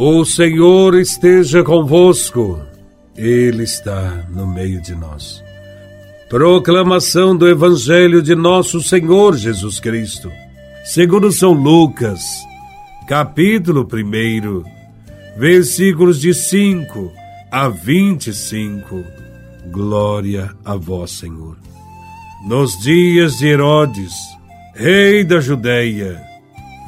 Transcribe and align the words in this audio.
O 0.00 0.24
Senhor 0.24 0.94
esteja 0.94 1.64
convosco, 1.64 2.62
Ele 3.16 3.64
está 3.64 4.24
no 4.30 4.46
meio 4.46 4.80
de 4.80 4.94
nós. 4.94 5.42
Proclamação 6.28 7.36
do 7.36 7.48
Evangelho 7.48 8.22
de 8.22 8.36
Nosso 8.36 8.80
Senhor 8.80 9.36
Jesus 9.36 9.80
Cristo, 9.80 10.30
segundo 10.84 11.32
São 11.32 11.50
Lucas, 11.50 12.20
capítulo 13.08 13.88
1, 13.92 14.62
versículos 15.36 16.20
de 16.20 16.32
5 16.32 17.12
a 17.50 17.68
25. 17.68 19.02
Glória 19.72 20.54
a 20.64 20.76
Vós, 20.76 21.10
Senhor. 21.10 21.56
Nos 22.46 22.78
dias 22.78 23.38
de 23.38 23.48
Herodes, 23.48 24.12
rei 24.76 25.24
da 25.24 25.40
Judéia, 25.40 26.27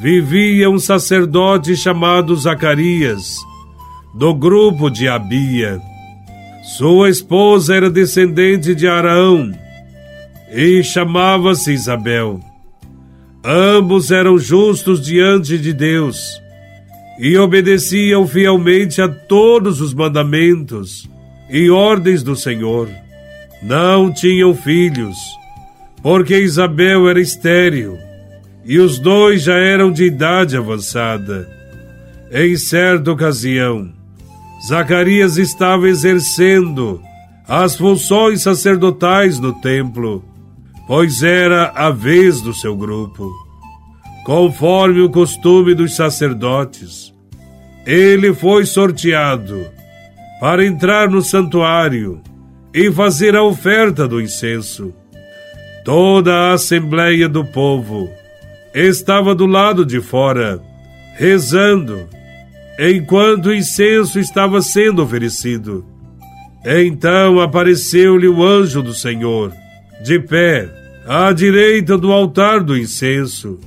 vivia 0.00 0.70
um 0.70 0.78
sacerdote 0.78 1.77
chamado 1.77 2.34
Zacarias, 2.34 3.36
do 4.14 4.32
grupo 4.32 4.88
de 4.88 5.06
Abia. 5.06 5.78
Sua 6.78 7.10
esposa 7.10 7.77
era 7.77 7.91
descendente 7.91 8.74
de 8.74 8.88
Araão 8.88 9.52
e 10.50 10.82
chamava-se 10.82 11.72
Isabel. 11.72 12.41
Ambos 13.44 14.10
eram 14.10 14.38
justos 14.38 15.05
diante 15.05 15.58
de 15.58 15.74
Deus 15.74 16.19
e 17.19 17.36
obedeciam 17.36 18.27
fielmente 18.27 19.02
a 19.02 19.08
todos 19.08 19.82
os 19.82 19.92
mandamentos 19.92 21.06
e 21.50 21.69
ordens 21.69 22.22
do 22.22 22.34
Senhor. 22.34 22.88
Não 23.62 24.10
tinham 24.10 24.55
filhos, 24.55 25.19
porque 26.02 26.38
Isabel 26.38 27.06
era 27.06 27.20
estéril 27.20 28.09
e 28.64 28.78
os 28.78 28.98
dois 28.98 29.42
já 29.42 29.55
eram 29.55 29.91
de 29.91 30.05
idade 30.05 30.56
avançada. 30.56 31.48
Em 32.32 32.56
certa 32.56 33.10
ocasião, 33.10 33.92
Zacarias 34.66 35.36
estava 35.36 35.89
exercendo 35.89 37.00
as 37.48 37.75
funções 37.75 38.42
sacerdotais 38.42 39.38
no 39.38 39.53
templo, 39.55 40.25
pois 40.86 41.22
era 41.22 41.72
a 41.75 41.91
vez 41.91 42.41
do 42.41 42.55
seu 42.55 42.77
grupo. 42.77 43.28
Conforme 44.25 45.00
o 45.00 45.11
costume 45.11 45.75
dos 45.75 45.97
sacerdotes, 45.97 47.12
ele 47.86 48.34
foi 48.34 48.66
sorteado 48.66 49.66
para 50.41 50.64
entrar 50.64 51.08
no 51.08 51.22
santuário 51.22 52.20
e 52.72 52.91
fazer 52.92 53.34
a 53.34 53.42
oferta 53.42 54.06
do 54.06 54.20
incenso. 54.20 54.94
Toda 55.84 56.33
a 56.33 56.53
assembleia 56.53 57.28
do 57.28 57.44
povo 57.44 58.11
estava 58.74 59.34
do 59.34 59.46
lado 59.46 59.84
de 59.84 60.00
fora, 60.00 60.60
rezando, 61.16 62.08
enquanto 62.78 63.46
o 63.46 63.54
incenso 63.54 64.18
estava 64.18 64.62
sendo 64.62 65.02
oferecido. 65.02 65.84
Então 66.64 67.41
apareceu-lhe 67.41 68.28
o 68.28 68.44
anjo 68.44 68.82
do 68.82 68.94
Senhor, 68.94 69.52
de 70.02 70.18
pé, 70.18 70.68
à 71.06 71.32
direita 71.32 71.96
do 71.98 72.12
altar 72.12 72.62
do 72.62 72.76
incenso. 72.76 73.58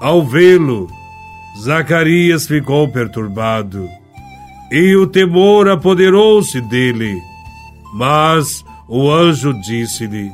Ao 0.00 0.24
vê-lo, 0.24 0.88
Zacarias 1.60 2.46
ficou 2.46 2.88
perturbado, 2.88 3.88
e 4.70 4.96
o 4.96 5.06
temor 5.06 5.68
apoderou-se 5.68 6.60
dele. 6.62 7.20
Mas 7.94 8.64
o 8.88 9.10
anjo 9.10 9.52
disse-lhe: 9.60 10.32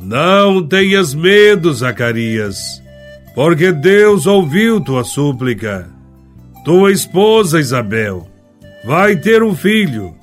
não 0.00 0.66
tenhas 0.66 1.14
medo, 1.14 1.72
Zacarias, 1.72 2.82
porque 3.34 3.72
Deus 3.72 4.26
ouviu 4.26 4.80
tua 4.80 5.04
súplica. 5.04 5.88
Tua 6.64 6.90
esposa 6.90 7.60
Isabel 7.60 8.28
vai 8.84 9.16
ter 9.16 9.42
um 9.42 9.54
filho, 9.54 10.14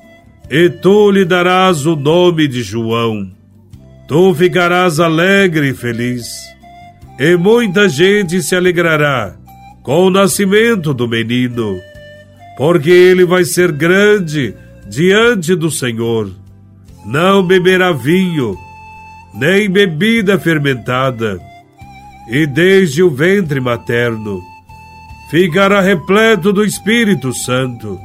e 0.50 0.70
tu 0.70 1.12
lhe 1.12 1.26
darás 1.26 1.86
o 1.86 1.96
nome 1.96 2.48
de 2.48 2.62
João. 2.62 3.32
Tu 4.08 4.34
ficarás 4.36 5.00
alegre 5.00 5.70
e 5.70 5.74
feliz, 5.74 6.28
e 7.20 7.36
muita 7.36 7.88
gente 7.90 8.42
se 8.42 8.56
alegrará 8.56 9.36
com 9.82 10.06
o 10.06 10.10
nascimento 10.10 10.94
do 10.94 11.08
menino, 11.08 11.80
porque 12.58 12.90
ele 12.90 13.26
vai 13.26 13.44
ser 13.44 13.72
grande 13.72 14.54
diante 14.88 15.56
do 15.56 15.70
Senhor. 15.70 16.32
Não 17.06 17.46
beberá 17.46 17.92
vinho, 17.92 18.58
nem 19.34 19.70
bebida 19.70 20.38
fermentada, 20.38 21.40
e 22.30 22.46
desde 22.46 23.02
o 23.02 23.10
ventre 23.10 23.60
materno 23.60 24.42
ficará 25.30 25.82
repleto 25.82 26.54
do 26.54 26.64
Espírito 26.64 27.34
Santo. 27.34 28.00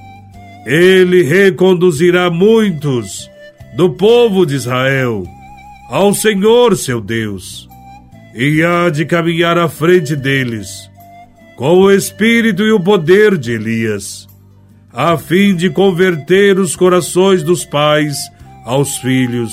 Ele 0.65 1.23
reconduzirá 1.23 2.31
muitos 2.31 3.31
do 3.77 3.91
povo 3.91 4.47
de 4.47 4.55
Israel 4.55 5.25
ao 5.91 6.15
Senhor 6.15 6.77
seu 6.77 7.01
Deus, 7.01 7.69
e 8.35 8.63
há 8.63 8.89
de 8.89 9.05
caminhar 9.05 9.59
à 9.59 9.69
frente 9.69 10.17
deles, 10.17 10.91
com 11.57 11.79
o 11.79 11.91
espírito 11.91 12.63
e 12.63 12.73
o 12.73 12.81
poder 12.81 13.37
de 13.37 13.53
Elias, 13.53 14.27
a 14.93 15.17
fim 15.17 15.55
de 15.55 15.71
converter 15.71 16.59
os 16.59 16.77
corações 16.77 17.43
dos 17.43 17.65
pais 17.65 18.17
aos 18.65 18.97
filhos 18.99 19.53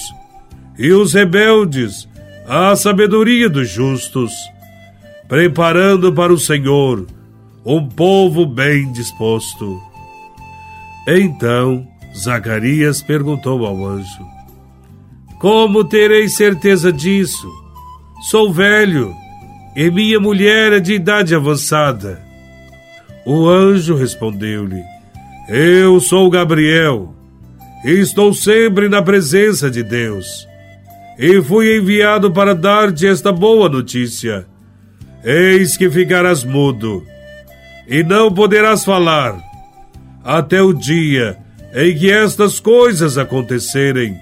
e 0.78 0.91
os 0.91 1.13
rebeldes 1.13 2.08
à 2.47 2.75
sabedoria 2.75 3.50
dos 3.50 3.69
justos, 3.69 4.31
preparando 5.28 6.13
para 6.13 6.34
o 6.34 6.38
Senhor 6.38 7.06
um 7.66 7.88
povo 7.88 8.46
bem 8.46 8.91
disposto. 8.91 9.81
Então 11.08 11.88
Zacarias 12.16 13.02
perguntou 13.02 13.66
ao 13.66 13.85
anjo: 13.85 14.25
Como 15.40 15.84
terei 15.84 16.28
certeza 16.28 16.91
disso? 16.91 17.52
Sou 18.30 18.52
velho 18.53 19.14
e 19.75 19.90
minha 19.91 20.19
mulher 20.19 20.74
é 20.74 20.80
de 20.80 20.94
idade 20.94 21.35
avançada. 21.35 22.22
O 23.25 23.47
anjo 23.47 23.96
respondeu-lhe: 23.96 24.84
Eu 25.50 26.00
sou 26.00 26.30
Gabriel 26.30 27.14
e 27.84 27.91
estou 27.91 28.34
sempre 28.34 28.88
na 28.88 29.02
presença 29.02 29.69
de 29.69 29.81
Deus 29.81 30.47
e 31.18 31.42
fui 31.42 31.78
enviado 31.78 32.31
para 32.31 32.53
dar-te 32.53 33.08
esta 33.08 33.31
boa 33.31 33.70
notícia. 33.70 34.46
Eis 35.24 35.76
que 35.78 35.90
ficarás 35.90 36.44
mudo, 36.44 37.03
e 37.88 38.03
não 38.03 38.31
poderás 38.31 38.84
falar, 38.84 39.40
até 40.24 40.62
o 40.62 40.74
dia 40.74 41.38
em 41.74 41.98
que 41.98 42.12
estas 42.12 42.59
coisas 42.59 43.18
acontecerem, 43.18 44.16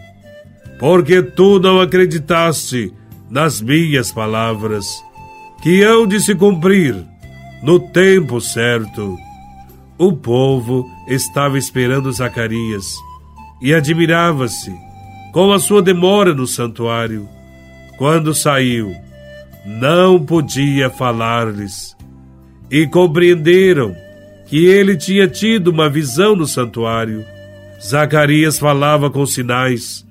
porque 0.80 1.22
tu 1.22 1.60
não 1.60 1.80
acreditaste 1.80 2.94
nas 3.30 3.62
minhas 3.62 4.12
palavras, 4.12 4.86
que 5.62 5.84
hão 5.84 6.06
de 6.06 6.20
se 6.20 6.36
cumprir 6.36 6.96
no 7.62 7.80
tempo 7.80 8.42
certo. 8.42 9.18
O 9.98 10.14
povo 10.14 10.90
estava 11.08 11.58
esperando 11.58 12.12
Zacarias 12.12 12.98
e 13.62 13.74
admirava-se 13.74 14.74
com 15.34 15.52
a 15.52 15.58
sua 15.58 15.82
demora 15.82 16.32
no 16.32 16.46
santuário. 16.46 17.28
Quando 17.98 18.36
saiu, 18.36 18.96
não 19.66 20.24
podia 20.24 20.92
falar-lhes. 20.92 21.98
E 22.70 22.86
compreenderam 22.86 23.96
que 24.46 24.66
ele 24.68 24.96
tinha 24.96 25.28
tido 25.28 25.70
uma 25.70 25.90
visão 25.90 26.36
no 26.36 26.46
santuário. 26.46 27.26
Zacarias 27.84 28.60
falava 28.60 29.10
com 29.10 29.26
sinais 29.26 30.06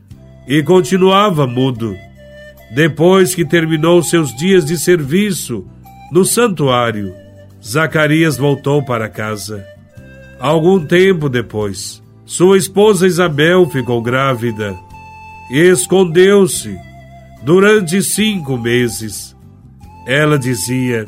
e 0.46 0.60
continuava 0.62 1.46
mudo. 1.46 1.96
Depois 2.74 3.32
que 3.32 3.44
terminou 3.44 4.02
seus 4.02 4.34
dias 4.36 4.64
de 4.64 4.76
serviço 4.76 5.64
no 6.10 6.24
santuário, 6.24 7.14
Zacarias 7.64 8.36
voltou 8.36 8.82
para 8.82 9.08
casa. 9.08 9.64
Algum 10.40 10.84
tempo 10.84 11.28
depois, 11.28 12.02
sua 12.24 12.56
esposa 12.56 13.06
Isabel 13.06 13.68
ficou 13.70 14.02
grávida 14.02 14.76
escondeu-se 15.52 16.78
durante 17.42 18.02
cinco 18.02 18.56
meses. 18.56 19.36
Ela 20.06 20.38
dizia: 20.38 21.04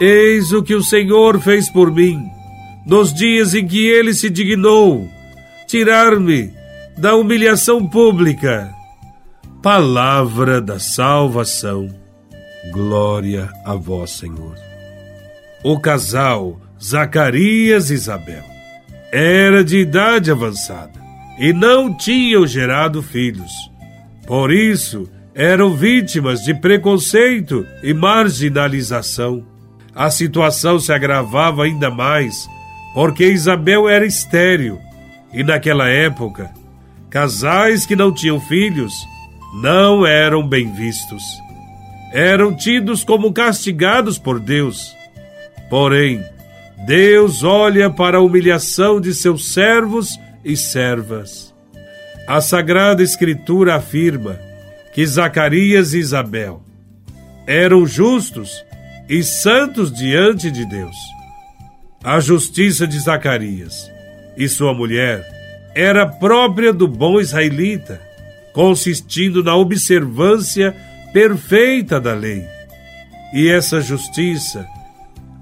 Eis 0.00 0.52
o 0.52 0.62
que 0.62 0.74
o 0.74 0.82
Senhor 0.82 1.40
fez 1.40 1.70
por 1.70 1.90
mim, 1.90 2.22
nos 2.86 3.12
dias 3.14 3.54
em 3.54 3.66
que 3.66 3.86
ele 3.86 4.12
se 4.12 4.28
dignou 4.28 5.08
tirar-me 5.66 6.52
da 6.96 7.16
humilhação 7.16 7.86
pública. 7.86 8.72
Palavra 9.62 10.60
da 10.60 10.78
salvação. 10.78 11.88
Glória 12.70 13.50
a 13.64 13.74
vós, 13.74 14.10
Senhor. 14.10 14.54
O 15.62 15.80
casal 15.80 16.60
Zacarias 16.80 17.90
e 17.90 17.94
Isabel 17.94 18.44
era 19.10 19.64
de 19.64 19.78
idade 19.78 20.30
avançada 20.30 21.03
e 21.38 21.52
não 21.52 21.92
tinham 21.94 22.46
gerado 22.46 23.02
filhos. 23.02 23.52
Por 24.26 24.52
isso, 24.52 25.08
eram 25.34 25.74
vítimas 25.74 26.40
de 26.40 26.54
preconceito 26.54 27.66
e 27.82 27.92
marginalização. 27.92 29.44
A 29.94 30.10
situação 30.10 30.78
se 30.78 30.92
agravava 30.92 31.64
ainda 31.64 31.90
mais 31.90 32.48
porque 32.94 33.26
Isabel 33.26 33.88
era 33.88 34.06
estéril 34.06 34.80
e 35.32 35.42
naquela 35.42 35.88
época, 35.88 36.52
casais 37.10 37.84
que 37.84 37.96
não 37.96 38.14
tinham 38.14 38.40
filhos 38.40 38.94
não 39.60 40.06
eram 40.06 40.46
bem 40.46 40.72
vistos. 40.72 41.22
Eram 42.12 42.56
tidos 42.56 43.02
como 43.02 43.32
castigados 43.32 44.16
por 44.16 44.38
Deus. 44.38 44.94
Porém, 45.68 46.24
Deus 46.86 47.42
olha 47.42 47.90
para 47.90 48.18
a 48.18 48.20
humilhação 48.20 49.00
de 49.00 49.12
seus 49.12 49.52
servos 49.52 50.16
e 50.44 50.56
servas. 50.56 51.54
A 52.26 52.40
Sagrada 52.40 53.02
Escritura 53.02 53.76
afirma 53.76 54.38
que 54.92 55.06
Zacarias 55.06 55.92
e 55.92 55.98
Isabel 55.98 56.62
eram 57.46 57.86
justos 57.86 58.64
e 59.08 59.22
santos 59.22 59.92
diante 59.92 60.50
de 60.50 60.64
Deus. 60.64 60.96
A 62.02 62.20
justiça 62.20 62.86
de 62.86 62.98
Zacarias 62.98 63.90
e 64.36 64.48
sua 64.48 64.74
mulher 64.74 65.26
era 65.74 66.06
própria 66.06 66.72
do 66.72 66.86
bom 66.86 67.20
israelita, 67.20 68.00
consistindo 68.52 69.42
na 69.42 69.56
observância 69.56 70.74
perfeita 71.12 72.00
da 72.00 72.14
lei. 72.14 72.46
E 73.32 73.48
essa 73.48 73.80
justiça 73.80 74.66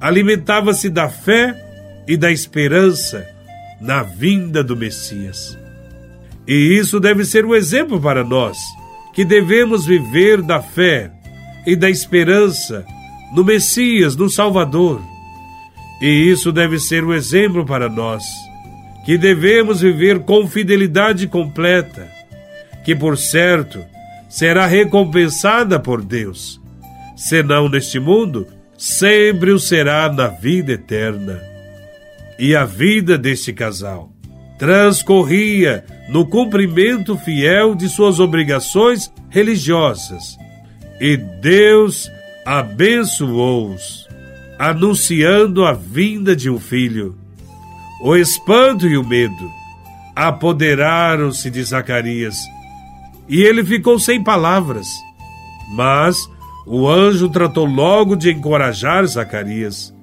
alimentava-se 0.00 0.88
da 0.88 1.08
fé 1.08 1.55
e 2.08 2.16
da 2.16 2.32
esperança 2.32 3.28
na 3.82 4.02
vinda 4.02 4.62
do 4.62 4.76
Messias. 4.76 5.58
E 6.46 6.55
isso 6.79 7.00
deve 7.00 7.25
ser 7.25 7.44
um 7.44 7.55
exemplo 7.55 8.00
para 8.00 8.25
nós, 8.25 8.56
que 9.12 9.25
devemos 9.25 9.84
viver 9.84 10.40
da 10.40 10.62
fé 10.62 11.11
e 11.67 11.76
da 11.76 11.90
esperança 11.90 12.84
no 13.34 13.44
Messias, 13.44 14.17
no 14.17 14.31
Salvador. 14.31 15.00
E 16.00 16.06
isso 16.31 16.52
deve 16.52 16.79
ser 16.79 17.05
um 17.05 17.12
exemplo 17.12 17.64
para 17.64 17.88
nós, 17.88 18.25
que 19.05 19.19
devemos 19.19 19.81
viver 19.81 20.20
com 20.20 20.46
fidelidade 20.46 21.26
completa, 21.26 22.08
que 22.84 22.94
por 22.94 23.17
certo 23.19 23.84
será 24.29 24.67
recompensada 24.67 25.79
por 25.79 26.02
Deus, 26.02 26.61
senão 27.17 27.69
neste 27.69 28.00
mundo, 28.00 28.46
sempre 28.76 29.50
o 29.50 29.58
será 29.58 30.12
na 30.12 30.29
vida 30.29 30.73
eterna. 30.73 31.51
E 32.38 32.56
a 32.56 32.64
vida 32.64 33.17
deste 33.17 33.52
casal 33.52 34.12
transcorria 34.58 35.84
no 36.08 36.25
cumprimento 36.26 37.17
fiel 37.17 37.75
de 37.75 37.88
suas 37.88 38.20
obrigações 38.20 39.12
religiosas. 39.29 40.37
E 41.00 41.17
Deus 41.17 42.08
abençoou-os, 42.46 44.06
anunciando 44.58 45.64
a 45.64 45.73
vinda 45.73 46.37
de 46.37 46.49
um 46.49 46.61
filho. 46.61 47.19
O 48.00 48.14
espanto 48.14 48.87
e 48.87 48.96
o 48.96 49.05
medo 49.05 49.50
apoderaram-se 50.14 51.50
de 51.50 51.62
Zacarias, 51.62 52.37
e 53.29 53.43
ele 53.43 53.64
ficou 53.64 53.99
sem 53.99 54.23
palavras. 54.23 54.87
Mas 55.75 56.29
o 56.67 56.88
anjo 56.88 57.29
tratou 57.29 57.64
logo 57.64 58.14
de 58.14 58.31
encorajar 58.31 59.05
Zacarias, 59.06 59.94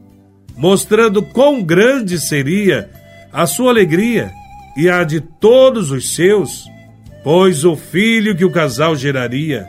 mostrando 0.59 1.23
quão 1.23 1.63
grande 1.63 2.19
seria 2.19 2.91
a 3.31 3.47
sua 3.47 3.71
alegria 3.71 4.29
e 4.75 4.89
a 4.89 5.06
de 5.06 5.21
todos 5.21 5.89
os 5.89 6.13
seus, 6.13 6.65
pois 7.23 7.63
o 7.63 7.77
filho 7.77 8.35
que 8.35 8.44
o 8.44 8.51
casal 8.51 8.94
geraria 8.94 9.65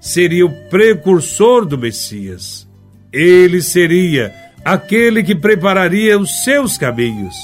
seria 0.00 0.46
o 0.46 0.68
precursor 0.70 1.66
do 1.66 1.76
Messias. 1.76 2.68
Ele 3.12 3.60
seria 3.60 4.32
aquele 4.64 5.24
que 5.24 5.34
prepararia 5.34 6.16
os 6.16 6.44
seus 6.44 6.78
caminhos. 6.78 7.34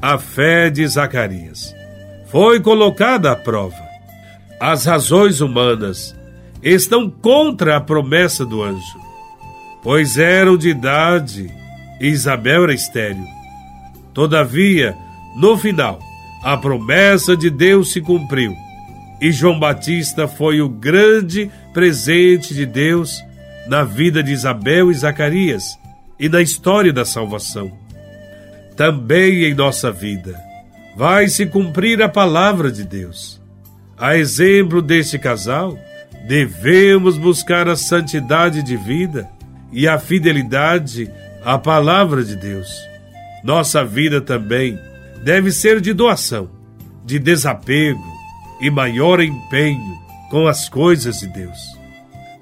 A 0.00 0.16
fé 0.16 0.70
de 0.70 0.86
Zacarias 0.86 1.74
foi 2.30 2.60
colocada 2.60 3.30
à 3.30 3.36
prova. 3.36 3.76
As 4.58 4.86
razões 4.86 5.42
humanas 5.42 6.16
estão 6.62 7.10
contra 7.10 7.76
a 7.76 7.80
promessa 7.80 8.46
do 8.46 8.62
anjo, 8.62 8.98
pois 9.82 10.16
eram 10.16 10.56
de 10.56 10.70
idade 10.70 11.59
e 12.00 12.08
Isabel 12.08 12.64
era 12.64 12.74
estéril. 12.74 13.24
Todavia, 14.14 14.96
no 15.36 15.56
final, 15.56 16.00
a 16.42 16.56
promessa 16.56 17.36
de 17.36 17.50
Deus 17.50 17.92
se 17.92 18.00
cumpriu 18.00 18.52
e 19.20 19.30
João 19.30 19.58
Batista 19.58 20.26
foi 20.26 20.62
o 20.62 20.68
grande 20.68 21.50
presente 21.74 22.54
de 22.54 22.64
Deus 22.64 23.22
na 23.66 23.84
vida 23.84 24.22
de 24.22 24.32
Isabel 24.32 24.90
e 24.90 24.94
Zacarias 24.94 25.78
e 26.18 26.28
na 26.28 26.40
história 26.40 26.92
da 26.92 27.04
salvação. 27.04 27.70
Também 28.76 29.44
em 29.44 29.54
nossa 29.54 29.92
vida 29.92 30.40
vai 30.96 31.28
se 31.28 31.46
cumprir 31.46 32.02
a 32.02 32.08
palavra 32.08 32.72
de 32.72 32.82
Deus. 32.82 33.40
A 33.96 34.16
exemplo 34.16 34.80
deste 34.80 35.18
casal, 35.18 35.78
devemos 36.26 37.18
buscar 37.18 37.68
a 37.68 37.76
santidade 37.76 38.62
de 38.62 38.76
vida 38.76 39.28
e 39.70 39.86
a 39.86 39.98
fidelidade 39.98 41.10
à 41.44 41.58
palavra 41.58 42.24
de 42.24 42.36
Deus. 42.36 42.68
Nossa 43.42 43.84
vida 43.84 44.20
também 44.20 44.78
deve 45.22 45.50
ser 45.50 45.80
de 45.80 45.92
doação, 45.92 46.50
de 47.04 47.18
desapego 47.18 48.04
e 48.60 48.70
maior 48.70 49.20
empenho 49.20 49.98
com 50.30 50.46
as 50.46 50.68
coisas 50.68 51.20
de 51.20 51.26
Deus. 51.28 51.58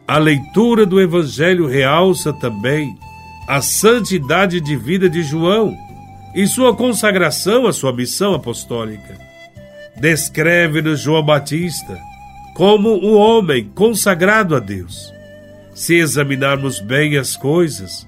A 0.07 0.19
leitura 0.19 0.87
do 0.87 1.01
Evangelho 1.01 1.67
realça 1.67 2.33
também 2.33 2.97
a 3.47 3.61
santidade 3.61 4.61
de 4.61 4.75
vida 4.75 5.09
de 5.09 5.23
João 5.23 5.77
e 6.35 6.47
sua 6.47 6.75
consagração 6.75 7.67
à 7.67 7.73
sua 7.73 7.93
missão 7.93 8.35
apostólica. 8.35 9.17
Descreve-nos 10.01 11.01
João 11.01 11.23
Batista 11.23 11.99
como 12.55 12.95
um 13.05 13.17
homem 13.17 13.71
consagrado 13.75 14.57
a 14.57 14.59
Deus. 14.59 15.13
Se 15.75 15.95
examinarmos 15.95 16.81
bem 16.81 17.17
as 17.17 17.37
coisas, 17.37 18.08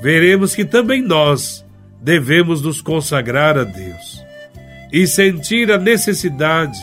veremos 0.00 0.54
que 0.54 0.64
também 0.64 1.02
nós 1.02 1.64
devemos 2.00 2.62
nos 2.62 2.80
consagrar 2.80 3.58
a 3.58 3.64
Deus 3.64 4.24
e 4.92 5.06
sentir 5.06 5.70
a 5.70 5.78
necessidade 5.78 6.80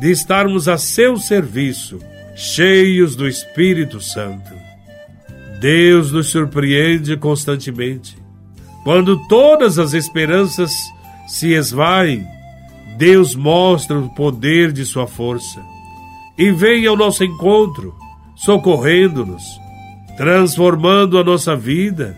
de 0.00 0.10
estarmos 0.10 0.68
a 0.68 0.78
seu 0.78 1.16
serviço, 1.16 1.98
cheios 2.34 3.16
do 3.16 3.26
Espírito 3.26 4.00
Santo. 4.00 4.50
Deus 5.60 6.12
nos 6.12 6.28
surpreende 6.28 7.16
constantemente. 7.16 8.16
Quando 8.84 9.16
todas 9.28 9.78
as 9.78 9.92
esperanças 9.92 10.72
se 11.26 11.52
esvaem, 11.52 12.26
Deus 12.96 13.34
mostra 13.34 13.98
o 13.98 14.12
poder 14.14 14.72
de 14.72 14.84
sua 14.84 15.06
força 15.06 15.60
e 16.36 16.50
vem 16.50 16.86
ao 16.86 16.96
nosso 16.96 17.22
encontro, 17.22 17.94
socorrendo-nos, 18.34 19.42
transformando 20.16 21.18
a 21.18 21.24
nossa 21.24 21.54
vida 21.54 22.16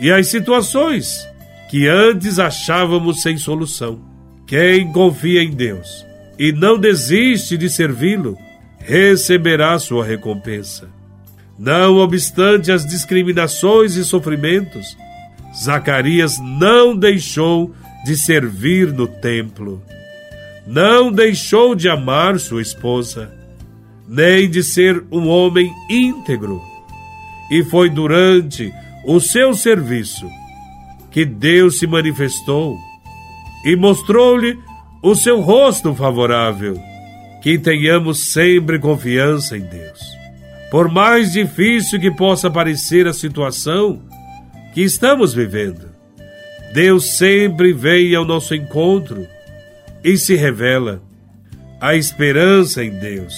e 0.00 0.10
as 0.10 0.28
situações 0.28 1.26
que 1.70 1.88
antes 1.88 2.38
achávamos 2.38 3.22
sem 3.22 3.36
solução. 3.36 4.00
Quem 4.46 4.92
confia 4.92 5.42
em 5.42 5.50
Deus 5.50 6.06
e 6.38 6.52
não 6.52 6.78
desiste 6.78 7.56
de 7.56 7.68
servi-lo, 7.68 8.36
receberá 8.78 9.78
sua 9.78 10.04
recompensa. 10.04 10.88
Não 11.58 11.96
obstante 11.96 12.70
as 12.70 12.86
discriminações 12.86 13.96
e 13.96 14.04
sofrimentos, 14.04 14.96
Zacarias 15.56 16.38
não 16.38 16.94
deixou 16.94 17.74
de 18.04 18.14
servir 18.16 18.92
no 18.92 19.08
templo. 19.08 19.82
Não 20.66 21.10
deixou 21.10 21.74
de 21.74 21.88
amar 21.88 22.38
sua 22.38 22.60
esposa 22.60 23.32
nem 24.08 24.48
de 24.48 24.62
ser 24.62 25.04
um 25.10 25.28
homem 25.28 25.72
íntegro. 25.90 26.62
E 27.50 27.64
foi 27.64 27.90
durante 27.90 28.72
o 29.06 29.20
seu 29.20 29.54
serviço 29.54 30.28
que 31.10 31.24
Deus 31.24 31.78
se 31.78 31.86
manifestou 31.86 32.76
e 33.64 33.76
mostrou-lhe 33.76 34.58
o 35.02 35.14
seu 35.14 35.40
rosto 35.40 35.94
favorável. 35.94 36.78
Que 37.42 37.56
tenhamos 37.56 38.32
sempre 38.32 38.78
confiança 38.78 39.56
em 39.56 39.60
Deus. 39.60 40.00
Por 40.70 40.90
mais 40.90 41.32
difícil 41.32 42.00
que 42.00 42.10
possa 42.10 42.50
parecer 42.50 43.06
a 43.06 43.12
situação 43.12 44.02
que 44.74 44.82
estamos 44.82 45.32
vivendo, 45.32 45.88
Deus 46.74 47.16
sempre 47.16 47.72
vem 47.72 48.14
ao 48.14 48.24
nosso 48.24 48.52
encontro 48.52 49.24
e 50.02 50.18
se 50.18 50.34
revela. 50.34 51.00
A 51.80 51.94
esperança 51.94 52.82
em 52.82 52.90
Deus 52.90 53.34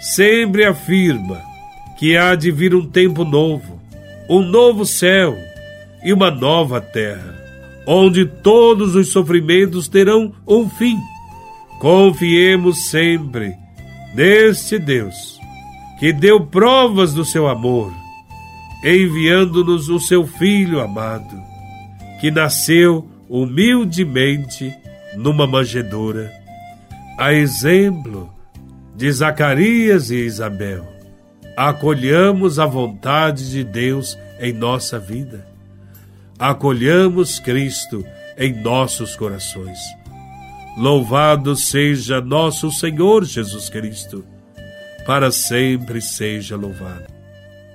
sempre 0.00 0.64
afirma 0.64 1.40
que 1.98 2.16
há 2.16 2.34
de 2.34 2.50
vir 2.50 2.74
um 2.74 2.86
tempo 2.86 3.24
novo, 3.24 3.77
um 4.28 4.42
novo 4.42 4.84
céu 4.84 5.36
e 6.04 6.12
uma 6.12 6.30
nova 6.30 6.80
terra, 6.80 7.34
onde 7.86 8.26
todos 8.26 8.94
os 8.94 9.10
sofrimentos 9.10 9.88
terão 9.88 10.32
um 10.46 10.68
fim. 10.68 10.96
Confiemos 11.80 12.90
sempre 12.90 13.54
neste 14.14 14.78
Deus, 14.78 15.38
que 15.98 16.12
deu 16.12 16.44
provas 16.44 17.14
do 17.14 17.24
seu 17.24 17.48
amor, 17.48 17.92
enviando-nos 18.84 19.88
o 19.88 19.98
seu 19.98 20.26
Filho 20.26 20.80
amado, 20.80 21.36
que 22.20 22.30
nasceu 22.30 23.08
humildemente 23.28 24.72
numa 25.16 25.46
manjedoura, 25.46 26.32
a 27.18 27.32
exemplo 27.32 28.30
de 28.94 29.10
Zacarias 29.10 30.10
e 30.10 30.16
Isabel, 30.16 30.97
acolhamos 31.58 32.60
a 32.60 32.66
vontade 32.66 33.50
de 33.50 33.64
Deus 33.64 34.16
em 34.38 34.52
nossa 34.52 34.96
vida. 34.96 35.44
Acolhamos 36.38 37.40
Cristo 37.40 38.04
em 38.36 38.62
nossos 38.62 39.16
corações. 39.16 39.76
Louvado 40.76 41.56
seja 41.56 42.20
nosso 42.20 42.70
Senhor 42.70 43.24
Jesus 43.24 43.68
Cristo, 43.68 44.24
para 45.04 45.32
sempre 45.32 46.00
seja 46.00 46.54
louvado. 46.56 47.17